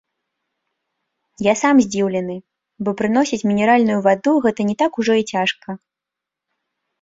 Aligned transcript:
Я 1.47 1.53
сам 1.63 1.75
здзіўлены, 1.85 2.37
бо 2.87 2.93
прыносіць 3.01 3.39
мінеральную 3.51 3.99
ваду 4.09 4.31
гэта 4.47 4.61
не 4.71 4.75
так 4.81 4.91
ужо 5.05 5.13
і 5.21 5.29
цяжка. 5.35 5.69